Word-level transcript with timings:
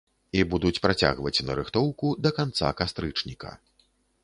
І 0.37 0.39
будуць 0.53 0.79
працягваць 0.85 1.43
нарыхтоўку 1.51 2.07
да 2.27 2.33
канца 2.41 2.73
кастрычніка. 2.83 3.55